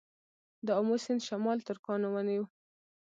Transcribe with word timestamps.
د 0.65 0.67
امو 0.79 0.95
سیند 1.03 1.21
شمال 1.27 1.57
ترکانو 1.67 2.07
ونیو 2.11 2.43